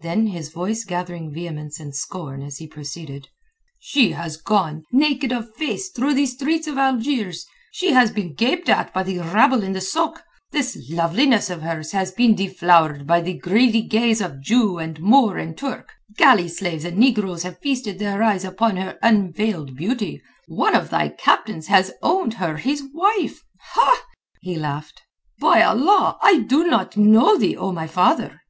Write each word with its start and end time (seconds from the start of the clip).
Then 0.00 0.28
his 0.28 0.48
voice 0.48 0.84
gathering 0.86 1.30
vehemence 1.34 1.78
and 1.78 1.94
scorn 1.94 2.40
as 2.40 2.56
he 2.56 2.66
proceeded: 2.66 3.28
"She 3.78 4.12
has 4.12 4.38
gone 4.38 4.84
naked 4.90 5.32
of 5.32 5.54
face 5.54 5.90
through 5.90 6.14
the 6.14 6.24
streets 6.24 6.66
of 6.66 6.78
Algiers; 6.78 7.44
she 7.72 7.90
has 7.92 8.10
been 8.10 8.32
gaped 8.32 8.70
at 8.70 8.94
by 8.94 9.02
the 9.02 9.18
rabble 9.18 9.62
in 9.62 9.72
the 9.74 9.80
sôk; 9.80 10.22
this 10.50 10.78
loveliness 10.90 11.50
of 11.50 11.60
hers 11.60 11.92
has 11.92 12.10
been 12.10 12.34
deflowered 12.34 13.06
by 13.06 13.20
the 13.20 13.34
greedy 13.36 13.82
gaze 13.82 14.22
of 14.22 14.40
Jew 14.40 14.78
and 14.78 14.98
Moor 14.98 15.36
and 15.36 15.54
Turk; 15.58 15.92
galley 16.16 16.48
slaves 16.48 16.86
and 16.86 16.96
negroes 16.96 17.42
have 17.42 17.58
feasted 17.58 17.98
their 17.98 18.22
eyes 18.22 18.46
upon 18.46 18.78
her 18.78 18.98
unveiled 19.02 19.76
beauty; 19.76 20.22
one 20.48 20.74
of 20.74 20.88
thy 20.88 21.10
captains 21.10 21.66
hath 21.66 21.90
owned 22.00 22.32
her 22.40 22.56
his 22.56 22.82
wife." 22.94 23.44
He 24.40 24.56
laughed. 24.56 25.02
"By 25.38 25.60
Allah, 25.62 26.16
I 26.22 26.38
do 26.38 26.66
not 26.66 26.96
know 26.96 27.36
thee, 27.36 27.58
O 27.58 27.72
my 27.72 27.86
father! 27.86 28.40